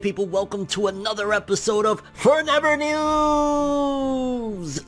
[0.00, 2.94] People, welcome to another episode of Forever News!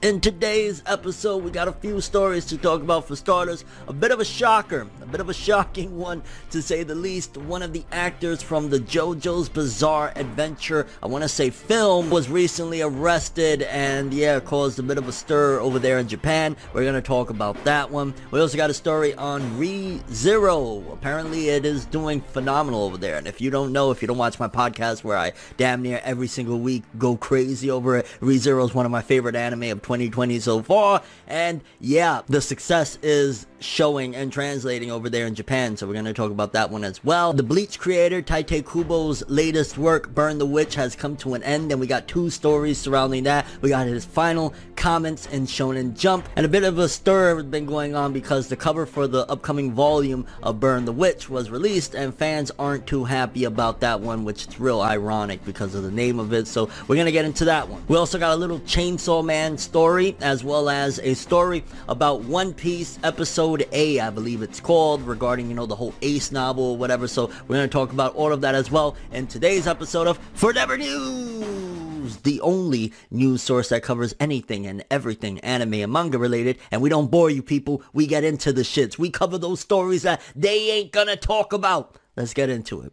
[0.03, 3.07] In today's episode, we got a few stories to talk about.
[3.07, 6.83] For starters, a bit of a shocker, a bit of a shocking one to say
[6.83, 7.37] the least.
[7.37, 12.29] One of the actors from the JoJo's Bizarre Adventure, I want to say film, was
[12.29, 16.57] recently arrested and yeah, caused a bit of a stir over there in Japan.
[16.73, 18.13] We're going to talk about that one.
[18.33, 20.93] We also got a story on ReZero.
[20.93, 23.19] Apparently, it is doing phenomenal over there.
[23.19, 26.01] And if you don't know, if you don't watch my podcast, where I damn near
[26.05, 28.07] every single week go crazy over it.
[28.21, 31.03] ReZero is one of my favorite anime of 2020 so far.
[31.27, 35.77] And yeah, the success is showing and translating over there in Japan.
[35.77, 37.33] So we're going to talk about that one as well.
[37.33, 41.71] The Bleach creator, Tite Kubo's latest work, Burn the Witch, has come to an end.
[41.71, 43.47] And we got two stories surrounding that.
[43.61, 46.29] We got his final comments in Shonen Jump.
[46.37, 49.27] And a bit of a stir has been going on because the cover for the
[49.31, 51.95] upcoming volume of Burn the Witch was released.
[51.95, 55.91] And fans aren't too happy about that one, which is real ironic because of the
[55.91, 56.47] name of it.
[56.47, 57.83] So we're going to get into that one.
[57.89, 62.53] We also got a little Chainsaw Man story as well as a story about One
[62.53, 66.77] Piece episode A, I believe it's called, regarding, you know, the whole Ace novel or
[66.77, 67.07] whatever.
[67.07, 70.19] So we're going to talk about all of that as well in today's episode of
[70.35, 76.59] Forever News, the only news source that covers anything and everything anime and manga related.
[76.71, 77.83] And we don't bore you people.
[77.93, 78.99] We get into the shits.
[78.99, 81.97] We cover those stories that they ain't gonna talk about.
[82.17, 82.93] Let's get into it.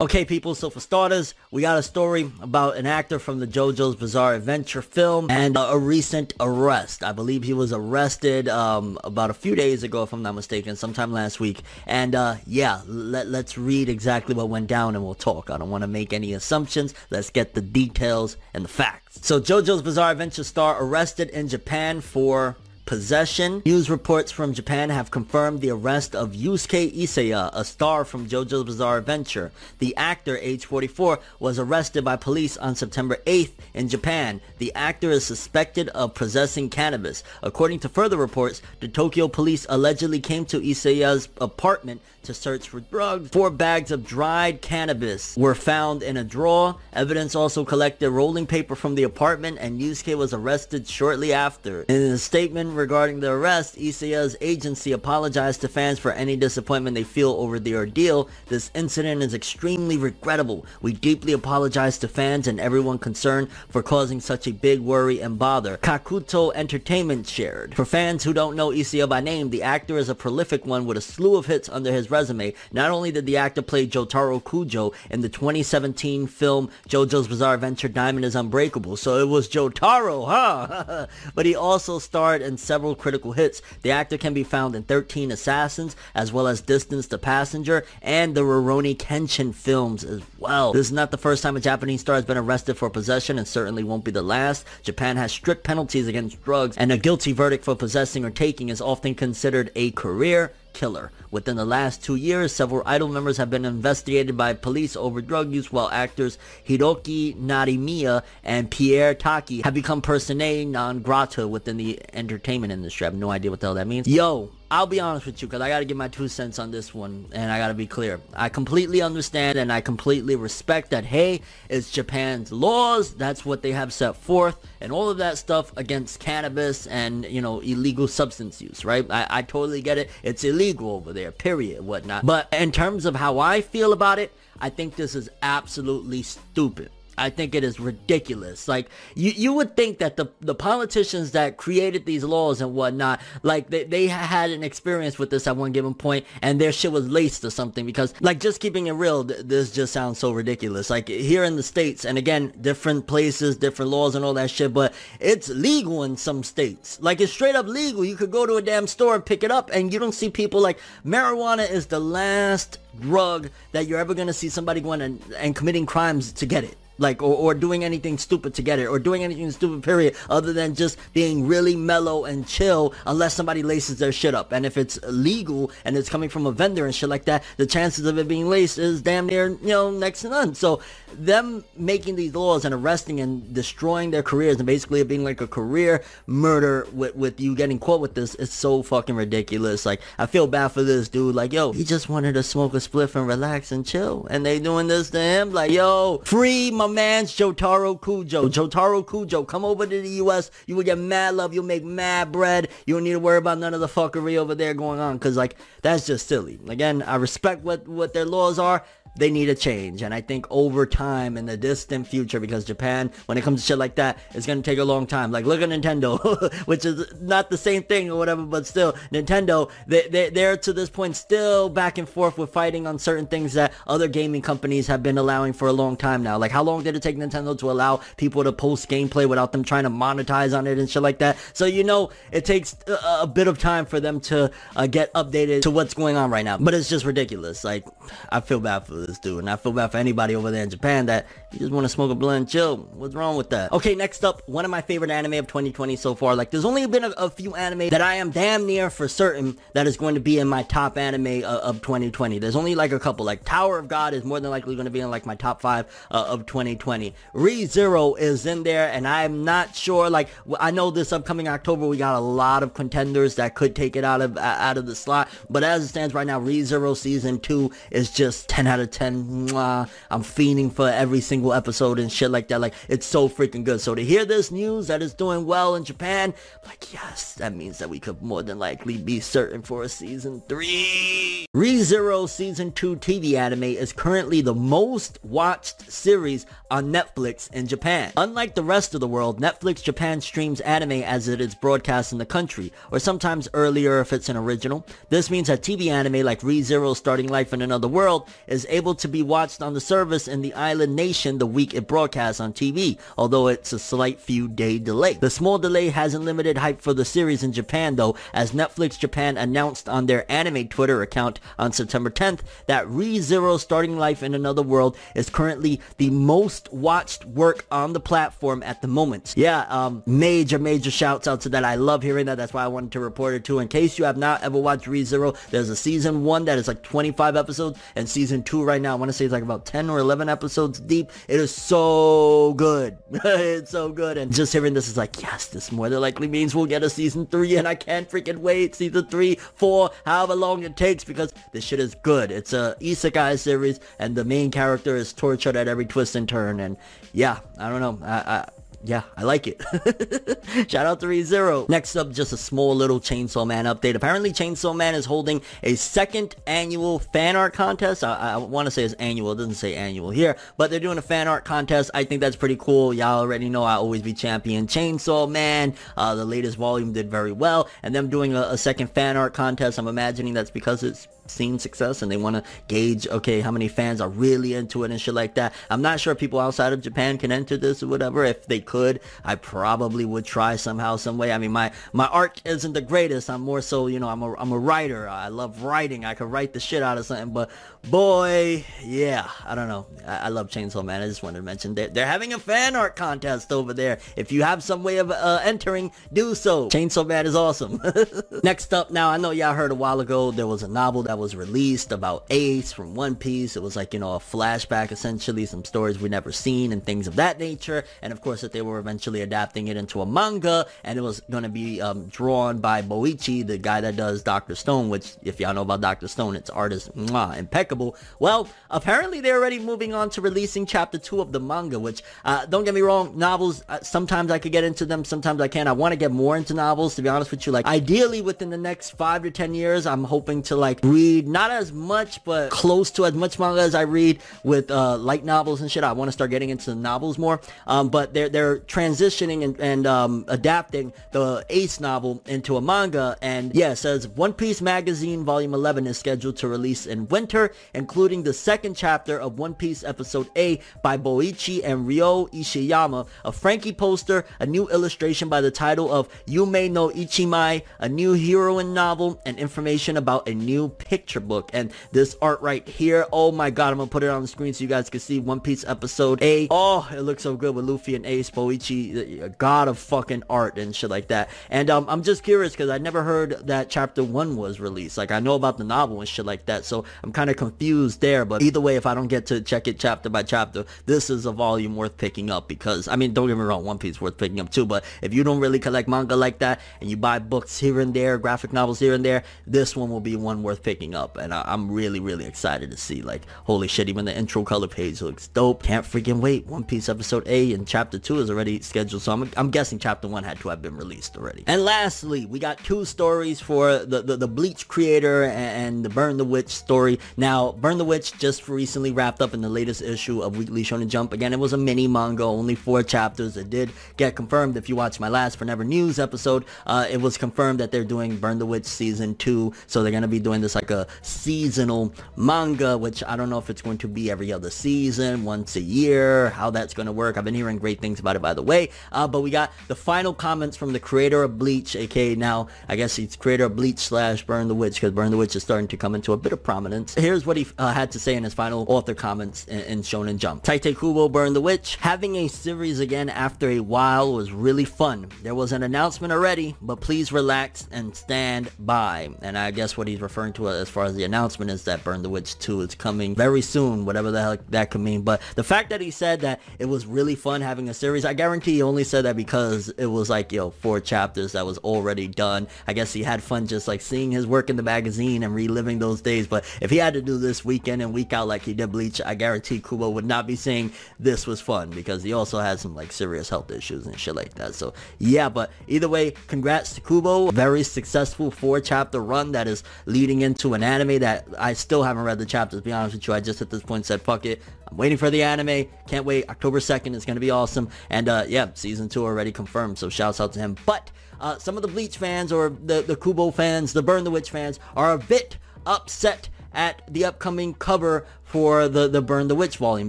[0.00, 3.96] Okay, people, so for starters, we got a story about an actor from the JoJo's
[3.96, 7.02] Bizarre Adventure film and a recent arrest.
[7.02, 10.76] I believe he was arrested um, about a few days ago, if I'm not mistaken,
[10.76, 11.62] sometime last week.
[11.84, 15.50] And uh, yeah, let, let's read exactly what went down and we'll talk.
[15.50, 16.94] I don't want to make any assumptions.
[17.10, 19.26] Let's get the details and the facts.
[19.26, 22.56] So JoJo's Bizarre Adventure star arrested in Japan for
[22.88, 23.60] possession.
[23.66, 28.64] News reports from Japan have confirmed the arrest of Yusuke Iseya, a star from JoJo's
[28.64, 29.52] Bizarre Adventure.
[29.78, 34.40] The actor, age 44, was arrested by police on September 8th in Japan.
[34.56, 37.22] The actor is suspected of possessing cannabis.
[37.42, 42.80] According to further reports, the Tokyo police allegedly came to Iseya's apartment to search for
[42.80, 43.30] drugs.
[43.30, 46.76] Four bags of dried cannabis were found in a drawer.
[46.92, 51.82] Evidence also collected rolling paper from the apartment and Yusuke was arrested shortly after.
[51.82, 57.04] In a statement regarding the arrest, Iseya's agency apologized to fans for any disappointment they
[57.04, 58.28] feel over the ordeal.
[58.46, 60.64] This incident is extremely regrettable.
[60.80, 65.38] We deeply apologize to fans and everyone concerned for causing such a big worry and
[65.38, 65.76] bother.
[65.78, 67.74] Kakuto Entertainment shared.
[67.74, 70.96] For fans who don't know Iseya by name, the actor is a prolific one with
[70.96, 72.54] a slew of hits under his resume.
[72.72, 77.88] Not only did the actor play Jotaro Kujo in the 2017 film JoJo's Bizarre Adventure
[77.88, 81.06] Diamond is Unbreakable, so it was Jotaro, huh?
[81.34, 83.62] but he also starred in several critical hits.
[83.82, 88.34] The actor can be found in 13 Assassins, as well as Distance the Passenger, and
[88.34, 90.72] the Rurouni Kenshin films as well.
[90.74, 93.48] This is not the first time a Japanese star has been arrested for possession, and
[93.48, 94.66] certainly won't be the last.
[94.82, 98.82] Japan has strict penalties against drugs, and a guilty verdict for possessing or taking is
[98.82, 101.10] often considered a career killer.
[101.30, 105.52] Within the last two years, several Idol members have been investigated by police over drug
[105.52, 112.00] use, while actors Hiroki Narimiya and Pierre Taki have become personae non grata within the
[112.12, 113.06] entertainment industry.
[113.06, 114.08] I have no idea what the hell that means.
[114.08, 116.70] Yo, I'll be honest with you because I got to give my two cents on
[116.70, 118.20] this one and I got to be clear.
[118.34, 123.14] I completely understand and I completely respect that, hey, it's Japan's laws.
[123.14, 127.40] That's what they have set forth and all of that stuff against cannabis and, you
[127.40, 129.06] know, illegal substance use, right?
[129.10, 130.10] I, I totally get it.
[130.22, 132.26] It's illegal over there, period, whatnot.
[132.26, 136.90] But in terms of how I feel about it, I think this is absolutely stupid
[137.18, 138.68] I think it is ridiculous.
[138.68, 143.20] Like you, you would think that the the politicians that created these laws and whatnot,
[143.42, 146.92] like they, they had an experience with this at one given point, and their shit
[146.92, 147.84] was laced or something.
[147.84, 150.90] Because like just keeping it real, th- this just sounds so ridiculous.
[150.90, 154.72] Like here in the states, and again, different places, different laws and all that shit,
[154.72, 156.98] but it's legal in some states.
[157.00, 158.04] Like it's straight up legal.
[158.04, 160.30] You could go to a damn store and pick it up, and you don't see
[160.30, 165.22] people like marijuana is the last drug that you're ever gonna see somebody going and,
[165.36, 168.86] and committing crimes to get it like or, or doing anything stupid to get it
[168.86, 173.62] or doing anything stupid period other than just being really mellow and chill unless somebody
[173.62, 174.52] laces their shit up.
[174.52, 177.66] And if it's legal and it's coming from a vendor and shit like that the
[177.66, 180.54] chances of it being laced is damn near you know next to none.
[180.54, 180.80] So
[181.12, 185.40] them making these laws and arresting and destroying their careers and basically it being like
[185.40, 189.86] a career murder with, with you getting caught with this is so fucking ridiculous.
[189.86, 191.34] Like i feel bad for this dude.
[191.34, 194.26] Like yo he just wanted to smoke a spliff and relax and chill.
[194.30, 195.52] And they doing this to him.
[195.52, 198.50] Like yo free my man's Jotaro Kujo.
[198.50, 200.50] Jotaro Kujo, come over to the U.S.
[200.66, 201.54] You will get mad love.
[201.54, 202.68] You'll make mad bread.
[202.86, 205.18] You don't need to worry about none of the fuckery over there going on.
[205.18, 206.58] Cause like, that's just silly.
[206.68, 208.84] Again, I respect what, what their laws are
[209.18, 210.02] they need a change.
[210.02, 213.66] And I think over time in the distant future, because Japan, when it comes to
[213.66, 215.32] shit like that, it's going to take a long time.
[215.32, 216.18] Like look at Nintendo,
[216.66, 220.72] which is not the same thing or whatever, but still Nintendo, they, they, they're to
[220.72, 224.86] this point still back and forth with fighting on certain things that other gaming companies
[224.86, 226.38] have been allowing for a long time now.
[226.38, 229.64] Like how long did it take Nintendo to allow people to post gameplay without them
[229.64, 231.36] trying to monetize on it and shit like that?
[231.52, 235.12] So you know, it takes a, a bit of time for them to uh, get
[235.14, 236.56] updated to what's going on right now.
[236.58, 237.64] But it's just ridiculous.
[237.64, 237.84] Like
[238.30, 239.40] I feel bad for this dude.
[239.40, 241.88] And I feel bad for anybody over there in Japan that you just want to
[241.88, 242.76] smoke a blunt chill.
[242.76, 243.72] What's wrong with that?
[243.72, 246.36] Okay, next up, one of my favorite anime of 2020 so far.
[246.36, 249.58] Like, there's only been a, a few anime that I am damn near for certain
[249.72, 252.38] that is going to be in my top anime uh, of 2020.
[252.38, 253.26] There's only like a couple.
[253.26, 255.60] Like, Tower of God is more than likely going to be in like my top
[255.60, 257.14] five uh, of 2020.
[257.34, 260.10] ReZero is in there, and I'm not sure.
[260.10, 260.28] Like,
[260.60, 264.04] I know this upcoming October we got a lot of contenders that could take it
[264.04, 267.40] out of uh, out of the slot, but as it stands right now, ReZero season
[267.40, 269.48] two is just 10 out of 10.
[269.48, 269.88] Mwah.
[270.10, 272.60] I'm fiending for every single episode and shit like that.
[272.60, 273.80] Like, it's so freaking good.
[273.80, 276.34] So to hear this news that it's doing well in Japan,
[276.66, 280.42] like, yes, that means that we could more than likely be certain for a season
[280.48, 281.46] three.
[281.54, 288.12] ReZero season two TV anime is currently the most watched series on Netflix in Japan.
[288.16, 292.18] Unlike the rest of the world, Netflix Japan streams anime as it is broadcast in
[292.18, 294.86] the country, or sometimes earlier if it's an original.
[295.08, 299.08] This means that TV anime like ReZero Starting Life in Another World is able to
[299.08, 302.96] be watched on the service in the island nation the week it broadcasts on TV,
[303.18, 305.14] although it's a slight few day delay.
[305.14, 309.36] The small delay hasn't limited hype for the series in Japan though, as Netflix Japan
[309.36, 314.62] announced on their anime Twitter account on September 10th that ReZero Starting Life in Another
[314.62, 319.34] World is currently the most watched work on the platform at the moment.
[319.36, 321.64] Yeah, um, major, major shouts out to that.
[321.64, 322.36] I love hearing that.
[322.36, 323.58] That's why I wanted to report it too.
[323.58, 326.84] In case you have not ever watched ReZero, there's a season one that is like
[326.84, 329.90] 25 episodes and season two right now, I want to say it's like about 10
[329.90, 331.10] or 11 episodes deep.
[331.26, 332.98] It is so good.
[333.12, 334.16] it's so good.
[334.18, 336.90] And just hearing this is like, yes, this more than likely means we'll get a
[336.90, 338.76] season three and I can't freaking wait.
[338.76, 342.30] Season three, four, however long it takes because this shit is good.
[342.30, 346.60] It's a isekai series and the main character is tortured at every twist and turn.
[346.60, 346.76] And
[347.12, 348.06] yeah, I don't know.
[348.06, 348.48] I, I
[348.84, 349.60] yeah, I like it.
[350.70, 351.68] Shout out to ReZero.
[351.68, 353.94] Next up, just a small little Chainsaw Man update.
[353.96, 358.04] Apparently, Chainsaw Man is holding a second annual fan art contest.
[358.04, 359.32] I, I want to say it's annual.
[359.32, 361.90] It doesn't say annual here, but they're doing a fan art contest.
[361.92, 362.94] I think that's pretty cool.
[362.94, 365.74] Y'all already know I always be champion Chainsaw Man.
[365.96, 369.34] Uh, the latest volume did very well, and them doing a, a second fan art
[369.34, 369.78] contest.
[369.78, 373.68] I'm imagining that's because it's seen success and they want to gauge okay how many
[373.68, 375.52] fans are really into it and shit like that.
[375.70, 378.24] I'm not sure people outside of japan can enter this or whatever.
[378.24, 381.32] If they could i probably would try somehow some way.
[381.32, 383.30] I mean my my art isn't the greatest.
[383.30, 385.08] I'm more so you know i'm a, I'm a writer.
[385.08, 386.04] I love writing.
[386.04, 387.50] I could write the shit out of something but
[387.88, 389.86] boy yeah i don't know.
[390.06, 391.02] I, I love chainsaw man.
[391.02, 393.98] I just wanted to mention they're, they're having a fan art contest over there.
[394.16, 396.68] If you have some way of uh, entering do so.
[396.68, 397.80] Chainsaw man is awesome.
[398.44, 401.17] Next up now i know y'all heard a while ago there was a novel that
[401.18, 403.56] was released about Ace from One Piece.
[403.56, 407.06] It was like, you know, a flashback essentially, some stories we never seen and things
[407.06, 407.84] of that nature.
[408.02, 411.20] And of course that they were eventually adapting it into a manga and it was
[411.30, 414.54] going to be um, drawn by Boichi, the guy that does Dr.
[414.54, 416.08] Stone, which if y'all know about Dr.
[416.08, 417.96] Stone, it's artist mwah, impeccable.
[418.18, 422.46] Well, apparently they're already moving on to releasing chapter two of the manga, which uh,
[422.46, 425.68] don't get me wrong, novels, uh, sometimes I could get into them, sometimes I can't.
[425.68, 427.52] I want to get more into novels, to be honest with you.
[427.52, 431.28] Like ideally within the next five to ten years, I'm hoping to like really read
[431.28, 435.24] not as much, but close to as much manga as I read with uh, light
[435.24, 435.84] novels and shit.
[435.84, 437.40] I want to start getting into novels more.
[437.66, 443.16] Um, but they're they're transitioning and, and um, adapting the Ace novel into a manga.
[443.22, 447.52] And yeah, it says One Piece Magazine Volume 11 is scheduled to release in winter,
[447.74, 453.32] including the second chapter of One Piece Episode A by Boichi and Ryo Ishiyama, a
[453.32, 458.74] Frankie poster, a new illustration by the title of Yume no Ichimai, a new heroine
[458.74, 461.50] novel, and information about a new picture book.
[461.52, 464.52] And this art right here, oh my god, I'm gonna put it on the screen
[464.52, 466.48] so you guys can see One Piece Episode A.
[466.50, 470.74] Oh, it looks so good with Luffy and Ace, Boichi, god of fucking art and
[470.74, 471.30] shit like that.
[471.50, 474.98] And um, I'm just curious because I never heard that chapter 1 was released.
[474.98, 478.00] Like I know about the novel and shit like that, so I'm kind of confused
[478.00, 478.24] there.
[478.24, 481.26] But either way, if I don't get to check it chapter by chapter, this is
[481.26, 484.16] a volume worth picking up because, I mean, don't get me wrong, One Piece worth
[484.16, 487.18] picking up too, but if you don't really collect manga like that and you buy
[487.18, 490.62] books here and there, graphic novels here and there, this one will be one worth
[490.62, 491.16] picking up.
[491.16, 494.68] And I- I'm really, really excited to see, like, holy shit, even the intro color
[494.68, 495.62] page looks dope.
[495.62, 496.46] Can't freaking wait.
[496.46, 500.08] One Piece episode A and chapter 2 is already scheduled, so I'm, I'm guessing chapter
[500.08, 501.44] 1 had to have been released already.
[501.46, 505.32] And lastly, we got two stories for the, the, the Bleach creator and,
[505.76, 506.98] and the Burn the Witch story.
[507.16, 510.88] Now, Burn the Witch just recently wrapped up in the latest issue of Weekly Shonen
[510.88, 511.12] Jump.
[511.12, 513.36] Again, it was a mini manga, only four chapters.
[513.36, 514.56] It did get confirmed.
[514.56, 518.16] If you watch my last Forever News episode, uh, it was confirmed that they're doing
[518.16, 519.52] Burn the Witch season two.
[519.66, 523.50] So they're gonna be doing this like a seasonal manga, which I don't know if
[523.50, 527.16] it's going to be every other season, once a year, how that's gonna work.
[527.16, 528.70] I've been hearing great things about it, by the way.
[528.92, 532.76] Uh, but we got the final comments from the creator of Bleach, aka now I
[532.76, 535.68] guess he's creator of Bleach slash Burn the Witch, because Burn the Witch is starting
[535.68, 536.94] to come into a bit of prominence.
[536.94, 540.18] Here's what he uh, had to say in his final author comments in, in Shonen
[540.18, 540.42] Jump.
[540.42, 541.76] Tite Kubo Burn the Witch.
[541.76, 545.08] Having a series again after a while was really fun.
[545.22, 549.10] There was an announcement already, but please relax and stand by.
[549.22, 552.02] And I guess what he's referring to as far as the announcement is that Burn
[552.02, 555.02] the Witch 2 is coming very soon, whatever the hell that could mean.
[555.02, 558.14] But the fact that he said that it was really fun having a series, I
[558.14, 562.08] guarantee he only said that because it was like, yo, four chapters that was already
[562.08, 562.48] done.
[562.66, 565.78] I guess he had fun just like seeing his work in the magazine and reliving
[565.78, 566.26] those days.
[566.26, 568.72] But if he had to do this week in and week out like he did
[568.72, 572.60] Bleach, I guarantee Kubo would not be saying this was fun because he also had
[572.60, 574.54] some like serious health issues and shit like that.
[574.54, 577.30] So yeah, but either way, congrats to Kubo.
[577.30, 582.04] Very successful four chapter run that is leading into an anime that I still haven't
[582.04, 582.60] read the chapters.
[582.60, 584.42] To be honest with you, I just at this point said fuck it.
[584.70, 585.66] I'm waiting for the anime.
[585.86, 586.28] Can't wait.
[586.28, 587.68] October 2nd is going to be awesome.
[587.90, 589.78] And uh, yeah, season two already confirmed.
[589.78, 590.56] So shouts out to him.
[590.66, 590.90] But
[591.20, 594.30] uh, some of the Bleach fans or the, the Kubo fans, the Burn the Witch
[594.30, 599.56] fans are a bit upset at the upcoming cover for the the Burn the Witch
[599.56, 599.88] volume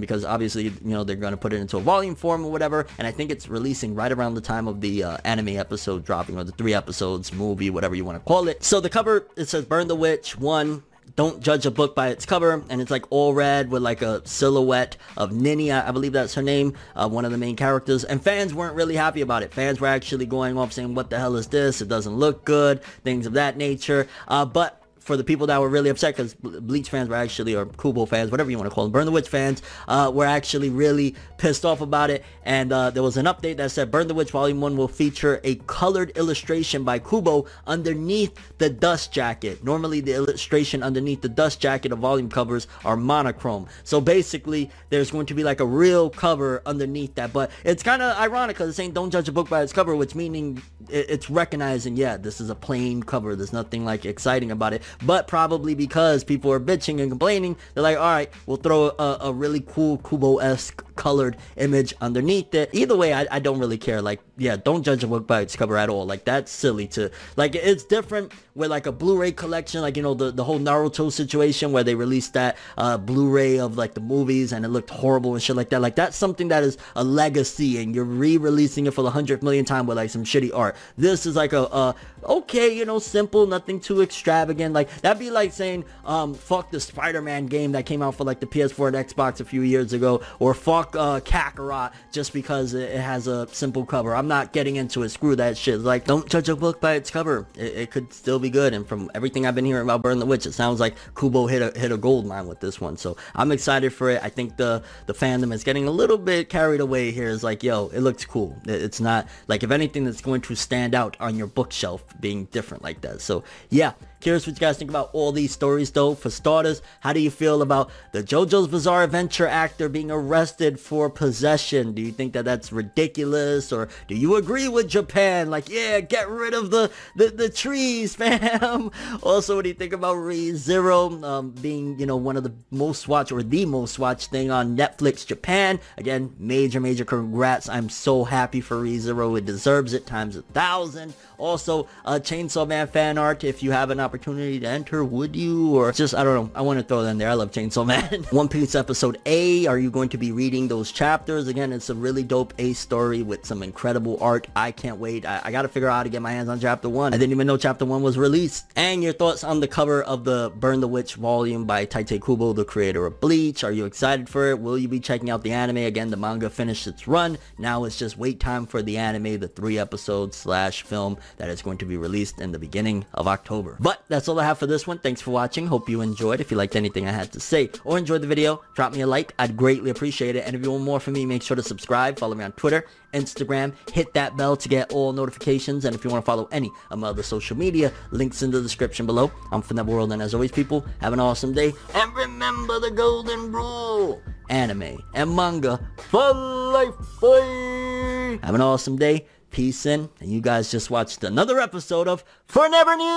[0.00, 2.86] because obviously you know they're going to put it into a volume form or whatever
[2.98, 6.38] and I think it's releasing right around the time of the uh, anime episode dropping
[6.38, 8.64] or the three episodes movie whatever you want to call it.
[8.64, 10.82] So the cover it says Burn the Witch one
[11.16, 14.26] don't judge a book by its cover and it's like all red with like a
[14.26, 18.04] silhouette of Ninny I, I believe that's her name uh, one of the main characters
[18.04, 19.52] and fans weren't really happy about it.
[19.52, 21.82] Fans were actually going off saying what the hell is this?
[21.82, 24.08] It doesn't look good things of that nature.
[24.28, 24.79] Uh, but
[25.10, 28.30] for the people that were really upset because Bleach fans were actually, or Kubo fans,
[28.30, 31.64] whatever you want to call them, Burn the Witch fans, uh, were actually really pissed
[31.64, 32.24] off about it.
[32.44, 35.40] And uh, there was an update that said Burn the Witch Volume 1 will feature
[35.42, 39.64] a colored illustration by Kubo underneath the dust jacket.
[39.64, 43.66] Normally the illustration underneath the dust jacket of volume covers are monochrome.
[43.82, 47.32] So basically there's going to be like a real cover underneath that.
[47.32, 49.96] But it's kind of ironic because it's saying don't judge a book by its cover,
[49.96, 53.34] which meaning it's recognizing, yeah, this is a plain cover.
[53.34, 57.82] There's nothing like exciting about it but probably because people are bitching and complaining, they're
[57.82, 62.68] like, all right, we'll throw a, a really cool Kubo-esque colored image underneath it.
[62.74, 64.02] Either way, I, I don't really care.
[64.02, 66.04] Like, yeah, don't judge a book by its cover at all.
[66.04, 70.12] Like, that's silly to, like, it's different with like a Blu-ray collection, like, you know,
[70.12, 74.52] the, the whole Naruto situation where they released that uh, Blu-ray of like the movies
[74.52, 75.80] and it looked horrible and shit like that.
[75.80, 79.64] Like, that's something that is a legacy and you're re-releasing it for the hundredth million
[79.64, 80.76] time with like some shitty art.
[80.98, 84.74] This is like a, okay, you know, simple, nothing too extravagant.
[84.74, 88.40] Like, that'd be like saying, um, fuck the Spider-Man game that came out for like
[88.40, 92.90] the PS4 and Xbox a few years ago, or fuck uh, Kakarot just because it,
[93.00, 94.14] has a simple cover.
[94.14, 95.08] I'm not getting into it.
[95.10, 95.80] Screw that shit.
[95.80, 97.46] Like, don't judge a book by its cover.
[97.56, 98.74] It, it, could still be good.
[98.74, 101.62] And from everything I've been hearing about Burn the Witch, it sounds like Kubo hit
[101.62, 102.96] a hit a gold mine with this one.
[102.96, 104.22] So I'm excited for it.
[104.22, 107.28] I think the the fandom is getting a little bit carried away here.
[107.28, 108.56] Is like, yo, it looks cool.
[108.66, 112.46] It, it's not like if anything that's going to stand out on your bookshelf being
[112.46, 113.20] different like that.
[113.20, 116.14] So yeah, Curious what you guys think about all these stories though.
[116.14, 121.08] For starters, how do you feel about the JoJo's Bizarre Adventure actor being arrested for
[121.08, 121.94] possession?
[121.94, 125.48] Do you think that that's ridiculous or do you agree with Japan?
[125.48, 128.90] Like, yeah, get rid of the, the, the trees, fam.
[129.22, 133.08] also, what do you think about ReZero um, being, you know, one of the most
[133.08, 135.80] watched or the most watched thing on Netflix Japan?
[135.96, 137.70] Again, major, major congrats.
[137.70, 139.38] I'm so happy for ReZero.
[139.38, 141.14] It deserves it times a thousand.
[141.38, 143.44] Also, uh, Chainsaw Man fan art.
[143.44, 145.76] If you have an to enter, would you?
[145.76, 146.50] Or just, I don't know.
[146.54, 147.30] I want to throw that in there.
[147.30, 148.24] I love Chainsaw Man.
[148.30, 149.66] One Piece episode A.
[149.66, 151.48] Are you going to be reading those chapters?
[151.48, 154.46] Again, it's a really dope A story with some incredible art.
[154.56, 155.24] I can't wait.
[155.24, 157.14] I, I got to figure out how to get my hands on chapter one.
[157.14, 158.66] I didn't even know chapter one was released.
[158.76, 162.52] And your thoughts on the cover of the Burn the Witch volume by Tite Kubo,
[162.52, 163.64] the creator of Bleach.
[163.64, 164.60] Are you excited for it?
[164.60, 165.78] Will you be checking out the anime?
[165.78, 167.38] Again, the manga finished its run.
[167.58, 171.62] Now it's just wait time for the anime, the three episodes slash film that is
[171.62, 173.76] going to be released in the beginning of October.
[173.80, 174.98] But that's all I have for this one.
[174.98, 175.66] Thanks for watching.
[175.66, 176.40] Hope you enjoyed.
[176.40, 179.06] If you liked anything I had to say or enjoyed the video, drop me a
[179.06, 179.34] like.
[179.38, 180.46] I'd greatly appreciate it.
[180.46, 182.18] And if you want more from me, make sure to subscribe.
[182.18, 183.74] Follow me on Twitter, Instagram.
[183.92, 185.84] Hit that bell to get all notifications.
[185.84, 188.60] And if you want to follow any of my other social media, links in the
[188.60, 189.30] description below.
[189.52, 191.72] I'm from the World, and as always, people, have an awesome day.
[191.94, 194.22] And remember the golden rule.
[194.48, 195.80] Anime and manga
[196.10, 196.94] for life.
[197.20, 198.38] Bye.
[198.42, 199.26] Have an awesome day.
[199.50, 200.08] Peace in.
[200.20, 203.10] And you guys just watched another episode of For Never News.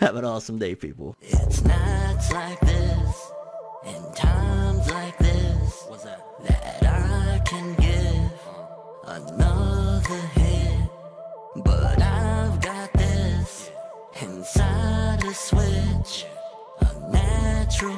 [0.00, 1.16] Have an awesome day, people.
[1.22, 3.32] It's nights like this
[3.86, 6.20] and times like this that?
[6.44, 8.32] that I can give
[9.06, 10.90] another hit.
[11.64, 13.70] But I've got this
[14.20, 16.26] inside a switch,
[16.80, 17.96] a natural